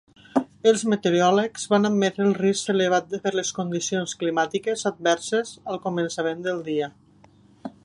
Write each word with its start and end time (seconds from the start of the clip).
Els 0.69 0.83
meteoròlegs 0.93 1.65
van 1.73 1.89
admetre 1.89 2.25
el 2.29 2.33
risc 2.39 2.71
elevat 2.73 3.13
per 3.27 3.33
les 3.41 3.53
condicions 3.59 4.17
climàtiques 4.23 4.87
adverses 4.93 5.55
al 5.75 5.81
començament 5.87 6.45
del 6.49 6.67
dia. 6.73 6.91